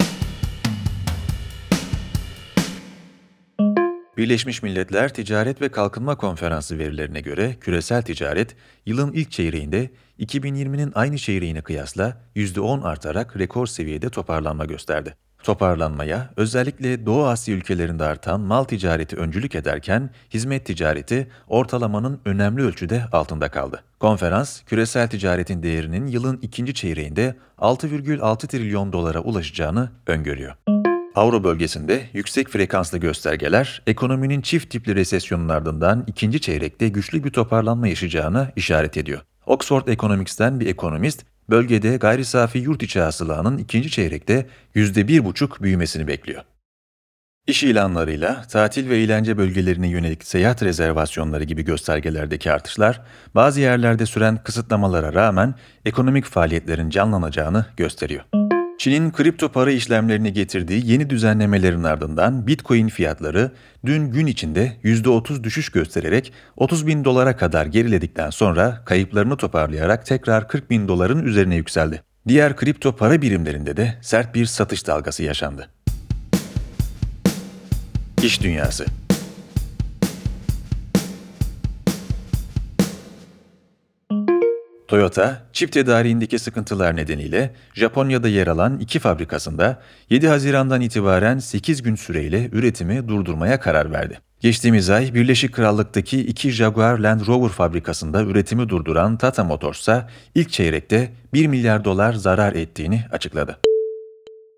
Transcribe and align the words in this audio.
Birleşmiş 4.17 4.63
Milletler 4.63 5.15
Ticaret 5.15 5.61
ve 5.61 5.69
Kalkınma 5.69 6.17
Konferansı 6.17 6.79
verilerine 6.79 7.21
göre 7.21 7.57
küresel 7.61 8.03
ticaret 8.03 8.57
yılın 8.87 9.13
ilk 9.13 9.31
çeyreğinde 9.31 9.91
2020'nin 10.19 10.93
aynı 10.95 11.19
çeyreğine 11.19 11.63
kıyasla 11.63 12.17
%10 12.37 12.83
artarak 12.83 13.39
rekor 13.39 13.67
seviyede 13.67 14.11
toparlanma 14.11 14.65
gösterdi. 14.65 15.17
Toparlanmaya 15.43 16.31
özellikle 16.37 17.07
Doğu 17.07 17.27
Asya 17.27 17.55
ülkelerinde 17.55 18.05
artan 18.05 18.41
mal 18.41 18.65
ticareti 18.65 19.17
öncülük 19.17 19.55
ederken 19.55 20.11
hizmet 20.35 20.67
ticareti 20.67 21.29
ortalamanın 21.49 22.21
önemli 22.25 22.63
ölçüde 22.63 23.05
altında 23.13 23.51
kaldı. 23.51 23.83
Konferans, 24.01 24.63
küresel 24.63 25.09
ticaretin 25.09 25.63
değerinin 25.63 26.07
yılın 26.07 26.39
ikinci 26.43 26.75
çeyreğinde 26.75 27.37
6,6 27.59 28.47
trilyon 28.47 28.93
dolara 28.93 29.21
ulaşacağını 29.21 29.91
öngörüyor. 30.07 30.72
Avro 31.15 31.45
bölgesinde 31.45 32.03
yüksek 32.13 32.49
frekanslı 32.49 32.99
göstergeler 32.99 33.83
ekonominin 33.87 34.41
çift 34.41 34.71
tipli 34.71 34.95
resesyonun 34.95 35.49
ardından 35.49 36.05
ikinci 36.07 36.41
çeyrekte 36.41 36.89
güçlü 36.89 37.25
bir 37.25 37.31
toparlanma 37.31 37.89
yaşayacağına 37.89 38.53
işaret 38.57 38.97
ediyor. 38.97 39.21
Oxford 39.47 39.87
Economics'ten 39.87 40.61
bir 40.61 40.67
ekonomist, 40.67 41.25
bölgede 41.51 41.97
gayri 41.97 42.25
safi 42.25 42.59
yurt 42.59 42.83
içi 42.83 43.01
hasılanın 43.01 43.59
ikinci 43.59 43.91
çeyrekte 43.91 44.47
%1,5 44.75 45.63
büyümesini 45.63 46.07
bekliyor. 46.07 46.43
İş 47.47 47.63
ilanlarıyla 47.63 48.43
tatil 48.43 48.89
ve 48.89 48.99
eğlence 48.99 49.39
bölgelerine 49.39 49.89
yönelik 49.89 50.25
seyahat 50.25 50.63
rezervasyonları 50.63 51.45
gibi 51.45 51.63
göstergelerdeki 51.65 52.53
artışlar, 52.53 53.01
bazı 53.35 53.61
yerlerde 53.61 54.07
süren 54.07 54.43
kısıtlamalara 54.45 55.15
rağmen 55.15 55.55
ekonomik 55.85 56.25
faaliyetlerin 56.25 56.91
canlanacağını 56.91 57.67
gösteriyor. 57.77 58.52
Çin'in 58.83 59.11
kripto 59.11 59.49
para 59.49 59.71
işlemlerini 59.71 60.33
getirdiği 60.33 60.91
yeni 60.91 61.11
düzenlemelerin 61.11 61.83
ardından 61.83 62.47
Bitcoin 62.47 62.89
fiyatları 62.89 63.51
dün 63.87 64.11
gün 64.11 64.27
içinde 64.27 64.77
%30 64.85 65.45
düşüş 65.45 65.69
göstererek 65.69 66.33
30 66.57 66.87
bin 66.87 67.05
dolara 67.05 67.37
kadar 67.37 67.67
geriledikten 67.67 68.31
sonra 68.31 68.83
kayıplarını 68.85 69.37
toparlayarak 69.37 70.07
tekrar 70.07 70.49
40 70.49 70.71
bin 70.71 70.89
doların 70.89 71.25
üzerine 71.25 71.57
yükseldi. 71.57 72.03
Diğer 72.29 72.57
kripto 72.57 72.97
para 72.97 73.23
birimlerinde 73.23 73.77
de 73.77 73.99
sert 74.01 74.35
bir 74.35 74.47
satış 74.47 74.87
dalgası 74.87 75.23
yaşandı. 75.23 75.69
İş 78.23 78.43
Dünyası 78.43 78.87
Toyota, 84.93 85.43
çip 85.53 85.73
tedariğindeki 85.73 86.39
sıkıntılar 86.39 86.97
nedeniyle 86.97 87.55
Japonya'da 87.75 88.29
yer 88.29 88.47
alan 88.47 88.79
iki 88.79 88.99
fabrikasında 88.99 89.83
7 90.11 90.29
Haziran'dan 90.29 90.81
itibaren 90.81 91.39
8 91.39 91.83
gün 91.83 91.95
süreyle 91.95 92.49
üretimi 92.53 93.09
durdurmaya 93.09 93.61
karar 93.61 93.93
verdi. 93.93 94.19
Geçtiğimiz 94.41 94.91
ay 94.91 95.15
Birleşik 95.15 95.55
Krallık'taki 95.55 96.21
iki 96.21 96.51
Jaguar 96.51 96.99
Land 96.99 97.27
Rover 97.27 97.49
fabrikasında 97.49 98.23
üretimi 98.23 98.69
durduran 98.69 99.17
Tata 99.17 99.45
Motors 99.45 99.81
ise 99.81 100.05
ilk 100.35 100.51
çeyrekte 100.51 101.13
1 101.35 101.47
milyar 101.47 101.85
dolar 101.85 102.13
zarar 102.13 102.53
ettiğini 102.53 103.05
açıkladı. 103.13 103.72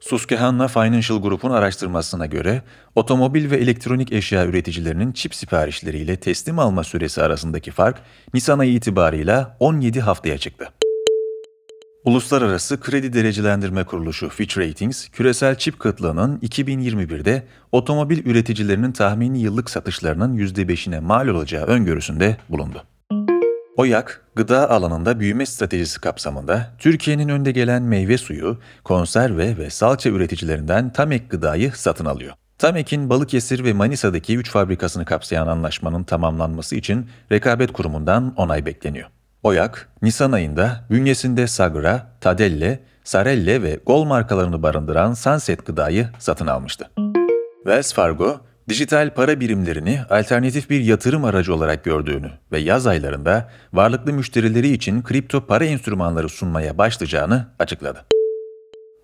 Susquehanna 0.04 0.68
Financial 0.68 1.22
Group'un 1.22 1.50
araştırmasına 1.50 2.26
göre 2.26 2.62
otomobil 2.94 3.50
ve 3.50 3.56
elektronik 3.56 4.12
eşya 4.12 4.46
üreticilerinin 4.46 5.12
çip 5.12 5.34
siparişleriyle 5.34 6.16
teslim 6.16 6.58
alma 6.58 6.84
süresi 6.84 7.22
arasındaki 7.22 7.70
fark 7.70 8.02
Nisan 8.34 8.58
ayı 8.58 8.72
itibarıyla 8.72 9.56
17 9.60 10.00
haftaya 10.00 10.38
çıktı. 10.38 10.68
Uluslararası 12.04 12.80
Kredi 12.80 13.12
Derecelendirme 13.12 13.84
Kuruluşu 13.84 14.28
Fitch 14.28 14.58
Ratings, 14.58 15.08
küresel 15.08 15.58
çip 15.58 15.78
kıtlığının 15.78 16.38
2021'de 16.38 17.46
otomobil 17.72 18.26
üreticilerinin 18.26 18.92
tahmini 18.92 19.40
yıllık 19.40 19.70
satışlarının 19.70 20.36
%5'ine 20.36 21.00
mal 21.00 21.28
olacağı 21.28 21.64
öngörüsünde 21.66 22.36
bulundu. 22.48 22.82
OYAK, 23.76 24.24
gıda 24.34 24.70
alanında 24.70 25.20
büyüme 25.20 25.46
stratejisi 25.46 26.00
kapsamında 26.00 26.70
Türkiye'nin 26.78 27.28
önde 27.28 27.52
gelen 27.52 27.82
meyve 27.82 28.18
suyu, 28.18 28.58
konserve 28.84 29.58
ve 29.58 29.70
salça 29.70 30.10
üreticilerinden 30.10 30.92
Tamek 30.92 31.30
Gıda'yı 31.30 31.72
satın 31.72 32.04
alıyor. 32.04 32.34
Tamek'in 32.58 33.10
Balıkesir 33.10 33.64
ve 33.64 33.72
Manisa'daki 33.72 34.36
3 34.36 34.50
fabrikasını 34.50 35.04
kapsayan 35.04 35.46
anlaşmanın 35.46 36.04
tamamlanması 36.04 36.76
için 36.76 37.08
Rekabet 37.32 37.72
Kurumu'ndan 37.72 38.34
onay 38.36 38.66
bekleniyor. 38.66 39.08
OYAK, 39.42 39.88
Nisan 40.02 40.32
ayında 40.32 40.84
bünyesinde 40.90 41.46
Sagra, 41.46 42.06
Tadelle, 42.20 42.80
Sarelle 43.04 43.62
ve 43.62 43.80
Gol 43.86 44.04
markalarını 44.04 44.62
barındıran 44.62 45.14
Sunset 45.14 45.66
Gıda'yı 45.66 46.08
satın 46.18 46.46
almıştı. 46.46 46.90
Wells 47.64 47.92
Fargo, 47.92 48.40
dijital 48.68 49.14
para 49.14 49.40
birimlerini 49.40 50.00
alternatif 50.10 50.70
bir 50.70 50.80
yatırım 50.80 51.24
aracı 51.24 51.54
olarak 51.54 51.84
gördüğünü 51.84 52.30
ve 52.52 52.58
yaz 52.58 52.86
aylarında 52.86 53.50
varlıklı 53.72 54.12
müşterileri 54.12 54.68
için 54.68 55.02
kripto 55.02 55.46
para 55.46 55.64
enstrümanları 55.64 56.28
sunmaya 56.28 56.78
başlayacağını 56.78 57.46
açıkladı. 57.58 58.04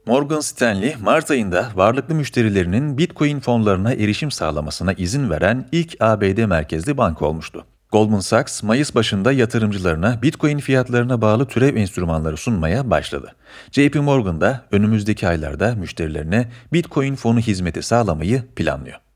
Morgan 0.06 0.40
Stanley, 0.40 0.96
Mart 1.02 1.30
ayında 1.30 1.68
varlıklı 1.74 2.14
müşterilerinin 2.14 2.98
Bitcoin 2.98 3.40
fonlarına 3.40 3.92
erişim 3.92 4.30
sağlamasına 4.30 4.92
izin 4.92 5.30
veren 5.30 5.68
ilk 5.72 5.96
ABD 6.00 6.44
merkezli 6.44 6.96
banka 6.96 7.26
olmuştu. 7.26 7.64
Goldman 7.92 8.20
Sachs, 8.20 8.62
Mayıs 8.62 8.94
başında 8.94 9.32
yatırımcılarına 9.32 10.22
Bitcoin 10.22 10.58
fiyatlarına 10.58 11.22
bağlı 11.22 11.46
türev 11.46 11.76
enstrümanları 11.76 12.36
sunmaya 12.36 12.90
başladı. 12.90 13.34
JP 13.72 13.94
Morgan 13.94 14.40
da 14.40 14.64
önümüzdeki 14.72 15.28
aylarda 15.28 15.74
müşterilerine 15.74 16.48
Bitcoin 16.72 17.14
fonu 17.14 17.40
hizmeti 17.40 17.82
sağlamayı 17.82 18.42
planlıyor. 18.56 19.09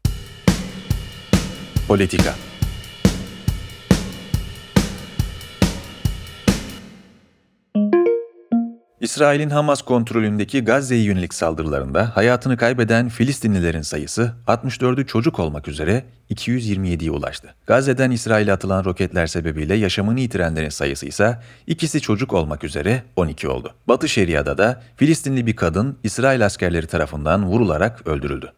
Politika 1.88 2.34
İsrail'in 9.00 9.50
Hamas 9.50 9.82
kontrolündeki 9.82 10.60
Gazze'ye 10.64 11.02
yönelik 11.02 11.34
saldırılarında 11.34 12.16
hayatını 12.16 12.56
kaybeden 12.56 13.08
Filistinlilerin 13.08 13.82
sayısı 13.82 14.32
64'ü 14.46 15.06
çocuk 15.06 15.38
olmak 15.38 15.68
üzere 15.68 16.04
227'ye 16.30 17.10
ulaştı. 17.10 17.54
Gazze'den 17.66 18.10
İsrail'e 18.10 18.52
atılan 18.52 18.84
roketler 18.84 19.26
sebebiyle 19.26 19.74
yaşamını 19.74 20.20
yitirenlerin 20.20 20.68
sayısı 20.68 21.06
ise 21.06 21.38
ikisi 21.66 22.00
çocuk 22.00 22.32
olmak 22.32 22.64
üzere 22.64 23.02
12 23.16 23.48
oldu. 23.48 23.74
Batı 23.88 24.08
Şeria'da 24.08 24.58
da 24.58 24.82
Filistinli 24.96 25.46
bir 25.46 25.56
kadın 25.56 25.98
İsrail 26.02 26.46
askerleri 26.46 26.86
tarafından 26.86 27.46
vurularak 27.46 28.06
öldürüldü. 28.06 28.52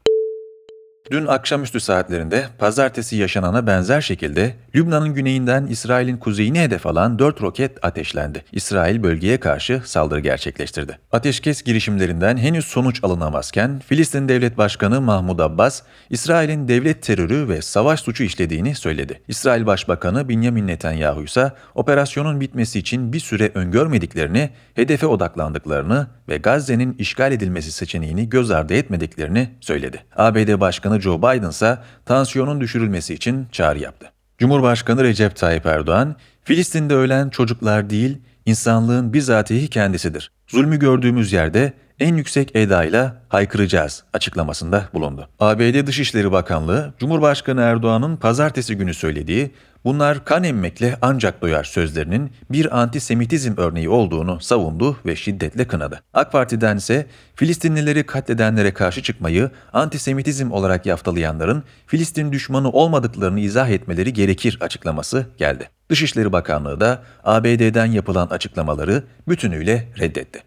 Dün 1.10 1.26
akşamüstü 1.26 1.80
saatlerinde 1.80 2.46
pazartesi 2.58 3.16
yaşanana 3.16 3.66
benzer 3.66 4.00
şekilde 4.00 4.54
Lübnan'ın 4.76 5.14
güneyinden 5.14 5.66
İsrail'in 5.66 6.16
kuzeyini 6.16 6.60
hedef 6.60 6.86
alan 6.86 7.18
4 7.18 7.42
roket 7.42 7.84
ateşlendi. 7.84 8.44
İsrail 8.52 9.02
bölgeye 9.02 9.40
karşı 9.40 9.82
saldırı 9.84 10.20
gerçekleştirdi. 10.20 10.98
Ateşkes 11.12 11.62
girişimlerinden 11.62 12.36
henüz 12.36 12.64
sonuç 12.64 13.04
alınamazken 13.04 13.82
Filistin 13.86 14.28
Devlet 14.28 14.58
Başkanı 14.58 15.00
Mahmud 15.00 15.38
Abbas, 15.38 15.82
İsrail'in 16.10 16.68
devlet 16.68 17.02
terörü 17.02 17.48
ve 17.48 17.62
savaş 17.62 18.00
suçu 18.00 18.24
işlediğini 18.24 18.74
söyledi. 18.74 19.22
İsrail 19.28 19.66
Başbakanı 19.66 20.28
Benjamin 20.28 20.66
Netanyahu 20.66 21.24
ise 21.24 21.52
operasyonun 21.74 22.40
bitmesi 22.40 22.78
için 22.78 23.12
bir 23.12 23.20
süre 23.20 23.50
öngörmediklerini, 23.54 24.50
hedefe 24.74 25.06
odaklandıklarını 25.06 26.06
ve 26.28 26.36
Gazze'nin 26.36 26.92
işgal 26.98 27.32
edilmesi 27.32 27.72
seçeneğini 27.72 28.28
göz 28.28 28.50
ardı 28.50 28.74
etmediklerini 28.74 29.50
söyledi. 29.60 30.04
ABD 30.16 30.60
Başkanı 30.60 31.00
Joe 31.00 31.18
Biden 31.18 31.50
ise 31.50 31.78
tansiyonun 32.04 32.60
düşürülmesi 32.60 33.14
için 33.14 33.46
çağrı 33.52 33.78
yaptı. 33.78 34.15
Cumhurbaşkanı 34.38 35.04
Recep 35.04 35.36
Tayyip 35.36 35.66
Erdoğan, 35.66 36.16
Filistin'de 36.44 36.94
ölen 36.94 37.28
çocuklar 37.28 37.90
değil, 37.90 38.18
insanlığın 38.46 39.12
bizatihi 39.12 39.70
kendisidir. 39.70 40.32
Zulmü 40.46 40.78
gördüğümüz 40.78 41.32
yerde 41.32 41.72
en 42.00 42.16
yüksek 42.16 42.56
edayla 42.56 43.22
haykıracağız 43.28 44.04
açıklamasında 44.12 44.88
bulundu. 44.94 45.28
ABD 45.40 45.86
Dışişleri 45.86 46.32
Bakanlığı, 46.32 46.94
Cumhurbaşkanı 46.98 47.60
Erdoğan'ın 47.60 48.16
pazartesi 48.16 48.76
günü 48.76 48.94
söylediği 48.94 49.50
bunlar 49.84 50.24
kan 50.24 50.44
emmekle 50.44 50.98
ancak 51.02 51.42
doyar 51.42 51.64
sözlerinin 51.64 52.32
bir 52.50 52.80
antisemitizm 52.80 53.54
örneği 53.56 53.88
olduğunu 53.88 54.40
savundu 54.40 54.96
ve 55.06 55.16
şiddetle 55.16 55.66
kınadı. 55.66 56.02
AK 56.14 56.32
Parti'den 56.32 56.76
ise 56.76 57.06
Filistinlileri 57.34 58.06
katledenlere 58.06 58.74
karşı 58.74 59.02
çıkmayı 59.02 59.50
antisemitizm 59.72 60.50
olarak 60.50 60.86
yaftalayanların 60.86 61.62
Filistin 61.86 62.32
düşmanı 62.32 62.70
olmadıklarını 62.70 63.40
izah 63.40 63.68
etmeleri 63.68 64.12
gerekir 64.12 64.58
açıklaması 64.60 65.26
geldi. 65.38 65.70
Dışişleri 65.90 66.32
Bakanlığı 66.32 66.80
da 66.80 67.02
ABD'den 67.24 67.86
yapılan 67.86 68.26
açıklamaları 68.26 69.02
bütünüyle 69.28 69.88
reddetti. 69.98 70.42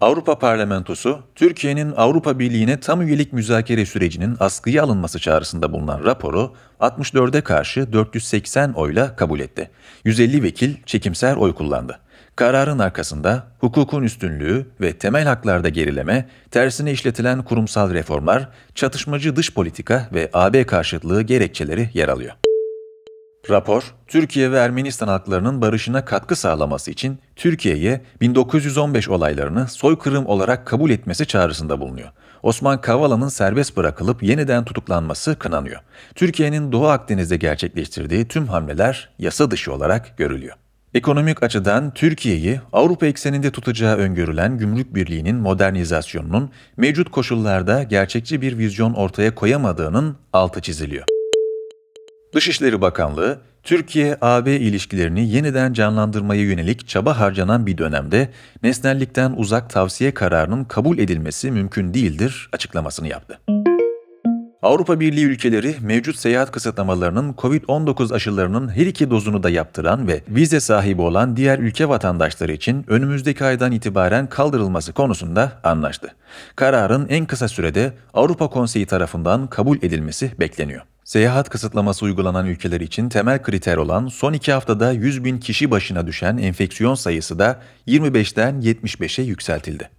Avrupa 0.00 0.38
Parlamentosu, 0.38 1.18
Türkiye'nin 1.34 1.92
Avrupa 1.96 2.38
Birliği'ne 2.38 2.80
tam 2.80 3.02
üyelik 3.02 3.32
müzakere 3.32 3.86
sürecinin 3.86 4.36
askıya 4.40 4.82
alınması 4.82 5.18
çağrısında 5.18 5.72
bulunan 5.72 6.04
raporu 6.04 6.54
64'e 6.80 7.40
karşı 7.40 7.92
480 7.92 8.72
oyla 8.72 9.16
kabul 9.16 9.40
etti. 9.40 9.70
150 10.04 10.42
vekil 10.42 10.74
çekimser 10.86 11.36
oy 11.36 11.54
kullandı. 11.54 12.00
Kararın 12.36 12.78
arkasında 12.78 13.46
hukukun 13.58 14.02
üstünlüğü 14.02 14.66
ve 14.80 14.92
temel 14.92 15.24
haklarda 15.24 15.68
gerileme, 15.68 16.28
tersine 16.50 16.92
işletilen 16.92 17.44
kurumsal 17.44 17.94
reformlar, 17.94 18.48
çatışmacı 18.74 19.36
dış 19.36 19.54
politika 19.54 20.08
ve 20.14 20.30
AB 20.32 20.66
karşıtlığı 20.66 21.22
gerekçeleri 21.22 21.90
yer 21.94 22.08
alıyor. 22.08 22.49
Rapor, 23.50 23.94
Türkiye 24.06 24.52
ve 24.52 24.58
Ermenistan 24.58 25.08
halklarının 25.08 25.60
barışına 25.60 26.04
katkı 26.04 26.36
sağlaması 26.36 26.90
için 26.90 27.18
Türkiye'ye 27.36 28.00
1915 28.20 29.08
olaylarını 29.08 29.68
soykırım 29.68 30.26
olarak 30.26 30.66
kabul 30.66 30.90
etmesi 30.90 31.26
çağrısında 31.26 31.80
bulunuyor. 31.80 32.08
Osman 32.42 32.80
Kavala'nın 32.80 33.28
serbest 33.28 33.76
bırakılıp 33.76 34.22
yeniden 34.22 34.64
tutuklanması 34.64 35.38
kınanıyor. 35.38 35.80
Türkiye'nin 36.14 36.72
Doğu 36.72 36.86
Akdeniz'de 36.86 37.36
gerçekleştirdiği 37.36 38.28
tüm 38.28 38.46
hamleler 38.46 39.10
yasa 39.18 39.50
dışı 39.50 39.72
olarak 39.72 40.16
görülüyor. 40.16 40.56
Ekonomik 40.94 41.42
açıdan 41.42 41.94
Türkiye'yi 41.94 42.60
Avrupa 42.72 43.06
ekseninde 43.06 43.50
tutacağı 43.50 43.96
öngörülen 43.96 44.58
gümrük 44.58 44.94
birliğinin 44.94 45.36
modernizasyonunun 45.36 46.50
mevcut 46.76 47.10
koşullarda 47.10 47.82
gerçekçi 47.82 48.42
bir 48.42 48.58
vizyon 48.58 48.92
ortaya 48.94 49.34
koyamadığının 49.34 50.16
altı 50.32 50.60
çiziliyor. 50.60 51.19
Dışişleri 52.34 52.80
Bakanlığı, 52.80 53.40
Türkiye-AB 53.62 54.56
ilişkilerini 54.56 55.28
yeniden 55.28 55.72
canlandırmaya 55.72 56.42
yönelik 56.42 56.88
çaba 56.88 57.20
harcanan 57.20 57.66
bir 57.66 57.78
dönemde 57.78 58.28
nesnellikten 58.62 59.34
uzak 59.36 59.70
tavsiye 59.70 60.14
kararının 60.14 60.64
kabul 60.64 60.98
edilmesi 60.98 61.50
mümkün 61.50 61.94
değildir 61.94 62.48
açıklamasını 62.52 63.08
yaptı. 63.08 63.40
Avrupa 64.62 65.00
Birliği 65.00 65.24
ülkeleri 65.24 65.74
mevcut 65.80 66.16
seyahat 66.16 66.50
kısıtlamalarının 66.52 67.32
COVID-19 67.32 68.14
aşılarının 68.14 68.68
her 68.68 68.86
iki 68.86 69.10
dozunu 69.10 69.42
da 69.42 69.50
yaptıran 69.50 70.08
ve 70.08 70.22
vize 70.28 70.60
sahibi 70.60 71.02
olan 71.02 71.36
diğer 71.36 71.58
ülke 71.58 71.88
vatandaşları 71.88 72.52
için 72.52 72.84
önümüzdeki 72.88 73.44
aydan 73.44 73.72
itibaren 73.72 74.26
kaldırılması 74.26 74.92
konusunda 74.92 75.52
anlaştı. 75.64 76.14
Kararın 76.56 77.06
en 77.08 77.26
kısa 77.26 77.48
sürede 77.48 77.92
Avrupa 78.14 78.50
Konseyi 78.50 78.86
tarafından 78.86 79.46
kabul 79.46 79.76
edilmesi 79.76 80.32
bekleniyor. 80.40 80.82
Seyahat 81.10 81.48
kısıtlaması 81.48 82.04
uygulanan 82.04 82.46
ülkeler 82.46 82.80
için 82.80 83.08
temel 83.08 83.42
kriter 83.42 83.76
olan 83.76 84.06
son 84.06 84.32
iki 84.32 84.52
haftada 84.52 84.92
100 84.92 85.24
bin 85.24 85.38
kişi 85.38 85.70
başına 85.70 86.06
düşen 86.06 86.36
enfeksiyon 86.36 86.94
sayısı 86.94 87.38
da 87.38 87.60
25'ten 87.86 88.60
75'e 88.60 89.24
yükseltildi. 89.24 89.90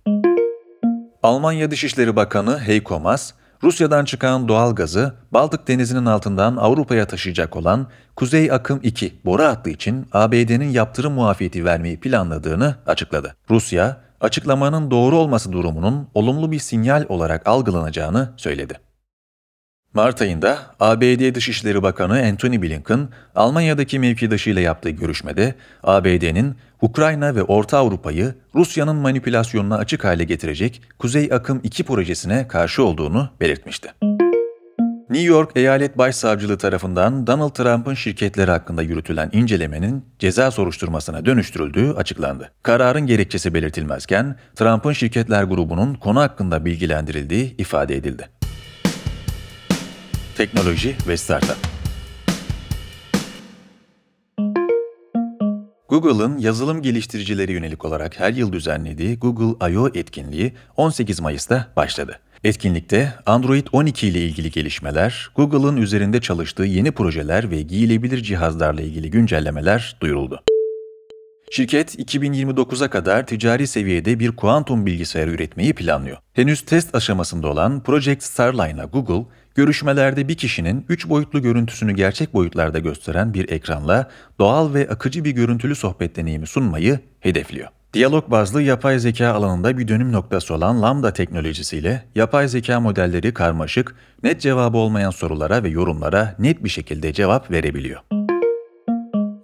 Almanya 1.23 1.71
Dışişleri 1.71 2.15
Bakanı 2.15 2.59
Heiko 2.59 2.99
Maas, 2.99 3.33
Rusya'dan 3.63 4.05
çıkan 4.05 4.47
doğal 4.47 4.75
gazı 4.75 5.13
Baltık 5.31 5.67
Denizi'nin 5.67 6.05
altından 6.05 6.57
Avrupa'ya 6.57 7.07
taşıyacak 7.07 7.55
olan 7.55 7.87
Kuzey 8.15 8.51
Akım 8.51 8.79
2 8.83 9.13
boru 9.25 9.43
hattı 9.43 9.69
için 9.69 10.07
ABD'nin 10.11 10.69
yaptırım 10.69 11.13
muafiyeti 11.13 11.65
vermeyi 11.65 11.99
planladığını 11.99 12.75
açıkladı. 12.87 13.35
Rusya, 13.49 14.01
açıklamanın 14.21 14.91
doğru 14.91 15.17
olması 15.17 15.51
durumunun 15.51 16.07
olumlu 16.13 16.51
bir 16.51 16.59
sinyal 16.59 17.05
olarak 17.09 17.47
algılanacağını 17.47 18.33
söyledi. 18.37 18.90
Mart 19.93 20.21
ayında 20.21 20.59
ABD 20.79 21.35
Dışişleri 21.35 21.83
Bakanı 21.83 22.25
Antony 22.25 22.61
Blinken, 22.61 23.09
Almanya'daki 23.35 23.99
mevkidaşıyla 23.99 24.61
yaptığı 24.61 24.89
görüşmede 24.89 25.55
ABD'nin 25.83 26.55
Ukrayna 26.81 27.35
ve 27.35 27.43
Orta 27.43 27.77
Avrupa'yı 27.77 28.35
Rusya'nın 28.55 28.95
manipülasyonuna 28.95 29.77
açık 29.77 30.03
hale 30.03 30.23
getirecek 30.23 30.81
Kuzey 30.99 31.29
Akım 31.33 31.61
2 31.63 31.83
projesine 31.83 32.47
karşı 32.47 32.83
olduğunu 32.83 33.29
belirtmişti. 33.41 33.93
New 35.09 35.27
York 35.27 35.51
Eyalet 35.55 35.97
Başsavcılığı 35.97 36.57
tarafından 36.57 37.27
Donald 37.27 37.49
Trump'ın 37.49 37.93
şirketleri 37.93 38.51
hakkında 38.51 38.81
yürütülen 38.81 39.29
incelemenin 39.33 40.05
ceza 40.19 40.51
soruşturmasına 40.51 41.25
dönüştürüldüğü 41.25 41.91
açıklandı. 41.91 42.51
Kararın 42.63 43.07
gerekçesi 43.07 43.53
belirtilmezken 43.53 44.35
Trump'ın 44.55 44.93
şirketler 44.93 45.43
grubunun 45.43 45.93
konu 45.93 46.19
hakkında 46.19 46.65
bilgilendirildiği 46.65 47.55
ifade 47.57 47.95
edildi 47.95 48.40
teknoloji 50.41 50.95
ve 51.07 51.17
startup. 51.17 51.57
Google'ın 55.89 56.37
yazılım 56.37 56.81
geliştiricileri 56.81 57.51
yönelik 57.51 57.85
olarak 57.85 58.19
her 58.19 58.33
yıl 58.33 58.53
düzenlediği 58.53 59.19
Google 59.19 59.73
I.O. 59.73 59.87
etkinliği 59.87 60.53
18 60.77 61.19
Mayıs'ta 61.19 61.67
başladı. 61.75 62.19
Etkinlikte 62.43 63.13
Android 63.25 63.67
12 63.71 64.07
ile 64.07 64.19
ilgili 64.19 64.51
gelişmeler, 64.51 65.31
Google'ın 65.35 65.77
üzerinde 65.77 66.21
çalıştığı 66.21 66.63
yeni 66.63 66.91
projeler 66.91 67.51
ve 67.51 67.61
giyilebilir 67.61 68.23
cihazlarla 68.23 68.81
ilgili 68.81 69.09
güncellemeler 69.11 69.97
duyuruldu. 70.01 70.43
Şirket 71.53 71.99
2029'a 71.99 72.89
kadar 72.89 73.27
ticari 73.27 73.67
seviyede 73.67 74.19
bir 74.19 74.35
kuantum 74.35 74.85
bilgisayar 74.85 75.27
üretmeyi 75.27 75.73
planlıyor. 75.73 76.17
Henüz 76.33 76.61
test 76.61 76.95
aşamasında 76.95 77.47
olan 77.47 77.83
Project 77.83 78.23
Starline'a 78.23 78.85
Google, 78.85 79.25
görüşmelerde 79.55 80.27
bir 80.27 80.35
kişinin 80.35 80.85
3 80.89 81.09
boyutlu 81.09 81.41
görüntüsünü 81.41 81.91
gerçek 81.91 82.33
boyutlarda 82.33 82.79
gösteren 82.79 83.33
bir 83.33 83.49
ekranla 83.49 84.09
doğal 84.39 84.73
ve 84.73 84.89
akıcı 84.89 85.23
bir 85.23 85.31
görüntülü 85.31 85.75
sohbet 85.75 86.15
deneyimi 86.15 86.47
sunmayı 86.47 86.99
hedefliyor. 87.19 87.69
Diyalog 87.93 88.31
bazlı 88.31 88.61
yapay 88.61 88.99
zeka 88.99 89.33
alanında 89.33 89.77
bir 89.77 89.87
dönüm 89.87 90.11
noktası 90.11 90.53
olan 90.53 90.81
Lambda 90.81 91.13
teknolojisiyle 91.13 92.03
yapay 92.15 92.47
zeka 92.47 92.79
modelleri 92.79 93.33
karmaşık, 93.33 93.95
net 94.23 94.41
cevabı 94.41 94.77
olmayan 94.77 95.11
sorulara 95.11 95.63
ve 95.63 95.69
yorumlara 95.69 96.35
net 96.39 96.63
bir 96.63 96.69
şekilde 96.69 97.13
cevap 97.13 97.51
verebiliyor. 97.51 97.99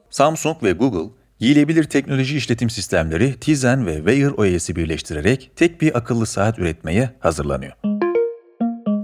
Samsung 0.09 0.63
ve 0.63 0.71
Google, 0.71 1.13
Giyilebilir 1.39 1.83
teknoloji 1.83 2.37
işletim 2.37 2.69
sistemleri 2.69 3.39
Tizen 3.39 3.85
ve 3.85 3.95
Wear 3.95 4.31
OS'i 4.31 4.75
birleştirerek 4.75 5.51
tek 5.55 5.81
bir 5.81 5.97
akıllı 5.97 6.25
saat 6.25 6.59
üretmeye 6.59 7.09
hazırlanıyor. 7.19 7.86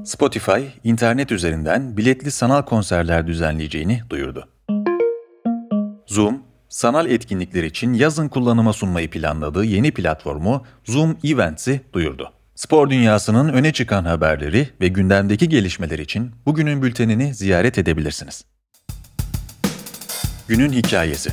Spotify, 0.03 0.61
internet 0.83 1.31
üzerinden 1.31 1.97
biletli 1.97 2.31
sanal 2.31 2.61
konserler 2.61 3.27
düzenleyeceğini 3.27 4.01
duyurdu. 4.09 4.49
Zoom, 6.07 6.43
sanal 6.69 7.09
etkinlikler 7.09 7.63
için 7.63 7.93
yazın 7.93 8.27
kullanıma 8.27 8.73
sunmayı 8.73 9.09
planladığı 9.09 9.65
yeni 9.65 9.91
platformu 9.91 10.65
Zoom 10.85 11.17
Events'i 11.23 11.81
duyurdu. 11.93 12.31
Spor 12.55 12.89
dünyasının 12.89 13.53
öne 13.53 13.73
çıkan 13.73 14.05
haberleri 14.05 14.69
ve 14.81 14.87
gündemdeki 14.87 15.49
gelişmeler 15.49 15.99
için 15.99 16.31
bugünün 16.45 16.81
bültenini 16.81 17.33
ziyaret 17.33 17.77
edebilirsiniz. 17.77 18.45
Günün 20.47 20.71
hikayesi 20.71 21.29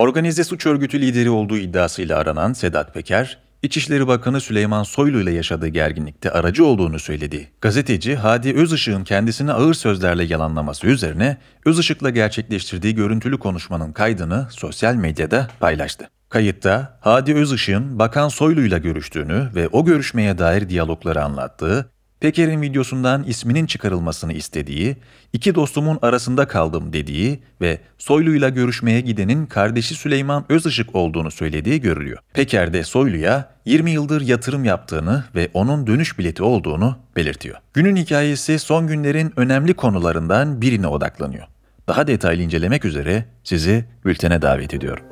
Organize 0.00 0.44
suç 0.44 0.66
örgütü 0.66 1.00
lideri 1.00 1.30
olduğu 1.30 1.56
iddiasıyla 1.56 2.18
aranan 2.18 2.52
Sedat 2.52 2.94
Peker, 2.94 3.38
İçişleri 3.62 4.06
Bakanı 4.06 4.40
Süleyman 4.40 4.82
Soylu 4.82 5.20
ile 5.20 5.32
yaşadığı 5.32 5.68
gerginlikte 5.68 6.30
aracı 6.30 6.64
olduğunu 6.64 6.98
söyledi. 6.98 7.50
Gazeteci 7.60 8.16
Hadi 8.16 8.52
Özışık'ın 8.54 9.04
kendisini 9.04 9.52
ağır 9.52 9.74
sözlerle 9.74 10.24
yalanlaması 10.24 10.86
üzerine 10.86 11.36
Özışık'la 11.64 12.10
gerçekleştirdiği 12.10 12.94
görüntülü 12.94 13.38
konuşmanın 13.38 13.92
kaydını 13.92 14.46
sosyal 14.50 14.94
medyada 14.94 15.48
paylaştı. 15.60 16.10
Kayıtta 16.28 16.98
Hadi 17.00 17.34
Özışık'ın 17.34 17.98
Bakan 17.98 18.28
Soylu 18.28 18.60
ile 18.60 18.78
görüştüğünü 18.78 19.50
ve 19.54 19.68
o 19.68 19.84
görüşmeye 19.84 20.38
dair 20.38 20.68
diyalogları 20.68 21.24
anlattığı, 21.24 21.90
Peker'in 22.20 22.62
videosundan 22.62 23.24
isminin 23.24 23.66
çıkarılmasını 23.66 24.32
istediği, 24.32 24.96
iki 25.32 25.54
dostumun 25.54 25.98
arasında 26.02 26.48
kaldım 26.48 26.92
dediği 26.92 27.40
ve 27.60 27.78
Soylu'yla 27.98 28.48
görüşmeye 28.48 29.00
gidenin 29.00 29.46
kardeşi 29.46 29.94
Süleyman 29.94 30.44
Özışık 30.48 30.94
olduğunu 30.94 31.30
söylediği 31.30 31.80
görülüyor. 31.80 32.18
Peker 32.32 32.72
de 32.72 32.82
Soylu'ya 32.84 33.50
20 33.64 33.90
yıldır 33.90 34.20
yatırım 34.20 34.64
yaptığını 34.64 35.24
ve 35.34 35.48
onun 35.54 35.86
dönüş 35.86 36.18
bileti 36.18 36.42
olduğunu 36.42 36.96
belirtiyor. 37.16 37.56
Günün 37.74 37.96
hikayesi 37.96 38.58
son 38.58 38.86
günlerin 38.86 39.32
önemli 39.36 39.74
konularından 39.74 40.62
birine 40.62 40.86
odaklanıyor. 40.86 41.46
Daha 41.88 42.06
detaylı 42.06 42.42
incelemek 42.42 42.84
üzere 42.84 43.24
sizi 43.44 43.84
bültene 44.04 44.42
davet 44.42 44.74
ediyorum. 44.74 45.04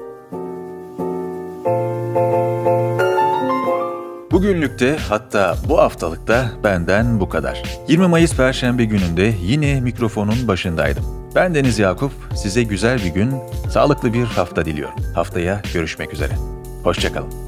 Bugünlükte 4.30 4.96
hatta 5.08 5.56
bu 5.68 5.78
haftalıkta 5.78 6.50
benden 6.64 7.20
bu 7.20 7.28
kadar. 7.28 7.62
20 7.88 8.06
Mayıs 8.06 8.36
Perşembe 8.36 8.84
gününde 8.84 9.34
yine 9.42 9.80
mikrofonun 9.80 10.48
başındaydım. 10.48 11.04
Ben 11.34 11.54
Deniz 11.54 11.78
Yakup, 11.78 12.12
size 12.34 12.62
güzel 12.62 12.98
bir 12.98 13.14
gün, 13.14 13.34
sağlıklı 13.70 14.12
bir 14.12 14.24
hafta 14.24 14.64
diliyorum. 14.64 14.96
Haftaya 15.14 15.62
görüşmek 15.74 16.12
üzere. 16.12 16.32
Hoşçakalın. 16.84 17.47